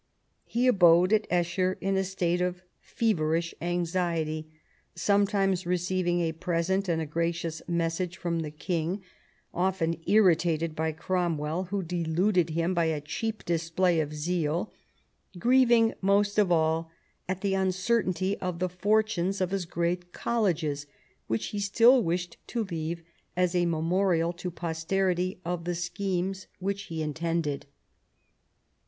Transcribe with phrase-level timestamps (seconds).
[0.45, 4.47] He abode at Esher in a state of feverish anxiety,
[4.95, 9.03] some times receiving a present and a gracious message from the king,
[9.53, 14.73] often irritated by Cromwell, who deluded him by a cheap display of zeal,
[15.37, 16.89] grieving most of all
[17.29, 20.87] at the uncertainty of the fortunes of his great colleges,
[21.27, 23.03] which he still wished to leave
[23.37, 27.67] as a memorial to posterity of the schemes which he intended.